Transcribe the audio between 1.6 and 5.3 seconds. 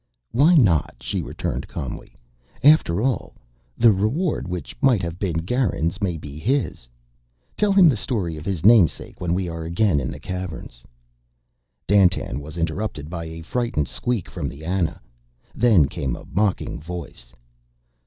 calmly. "After all" "The reward which might have